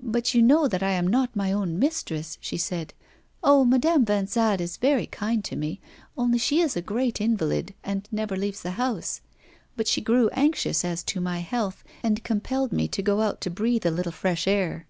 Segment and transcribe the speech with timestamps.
[0.00, 2.94] 'But you know that I am not my own mistress,' she said.
[3.44, 5.80] 'Oh, Madame Vanzade is very kind to me,
[6.18, 9.20] only she is a great invalid, and never leaves the house.
[9.76, 13.50] But she grew anxious as to my health and compelled me to go out to
[13.50, 14.88] breathe a little fresh air.